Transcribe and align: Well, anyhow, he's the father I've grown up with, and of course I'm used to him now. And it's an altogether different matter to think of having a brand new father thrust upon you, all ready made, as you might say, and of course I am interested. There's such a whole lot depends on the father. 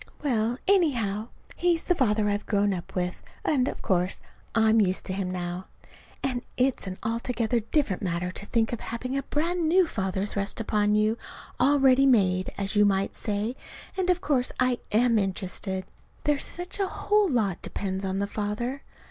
Well, 0.23 0.57
anyhow, 0.67 1.27
he's 1.55 1.83
the 1.83 1.93
father 1.93 2.27
I've 2.27 2.47
grown 2.47 2.73
up 2.73 2.95
with, 2.95 3.21
and 3.45 3.67
of 3.67 3.83
course 3.83 4.19
I'm 4.55 4.81
used 4.81 5.05
to 5.05 5.13
him 5.13 5.29
now. 5.29 5.67
And 6.23 6.41
it's 6.57 6.87
an 6.87 6.97
altogether 7.03 7.59
different 7.59 8.01
matter 8.01 8.31
to 8.31 8.47
think 8.47 8.73
of 8.73 8.79
having 8.79 9.15
a 9.15 9.21
brand 9.21 9.69
new 9.69 9.85
father 9.85 10.25
thrust 10.25 10.59
upon 10.59 10.95
you, 10.95 11.19
all 11.59 11.79
ready 11.79 12.07
made, 12.07 12.51
as 12.57 12.75
you 12.75 12.83
might 12.83 13.13
say, 13.13 13.55
and 13.95 14.09
of 14.09 14.21
course 14.21 14.51
I 14.59 14.79
am 14.91 15.19
interested. 15.19 15.85
There's 16.23 16.45
such 16.45 16.79
a 16.79 16.87
whole 16.87 17.29
lot 17.29 17.61
depends 17.61 18.03
on 18.03 18.17
the 18.17 18.25
father. 18.25 18.81